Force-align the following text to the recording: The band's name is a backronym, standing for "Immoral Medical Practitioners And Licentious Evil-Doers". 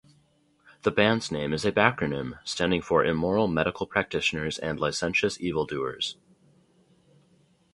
The 0.81 0.89
band's 0.89 1.31
name 1.31 1.53
is 1.53 1.63
a 1.63 1.71
backronym, 1.71 2.39
standing 2.43 2.81
for 2.81 3.05
"Immoral 3.05 3.47
Medical 3.47 3.85
Practitioners 3.85 4.57
And 4.57 4.79
Licentious 4.79 5.39
Evil-Doers". 5.39 6.17